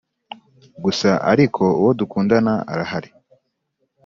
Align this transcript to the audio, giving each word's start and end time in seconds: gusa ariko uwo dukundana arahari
gusa 0.83 1.09
ariko 1.31 1.63
uwo 1.79 1.91
dukundana 1.99 2.53
arahari 2.71 3.09